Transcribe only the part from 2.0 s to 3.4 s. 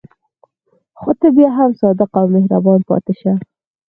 او مهربان پاتې شه.